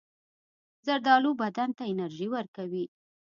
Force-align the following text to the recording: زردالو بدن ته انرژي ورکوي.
زردالو 0.85 1.31
بدن 1.41 1.69
ته 1.77 1.83
انرژي 1.91 2.27
ورکوي. 2.31 2.85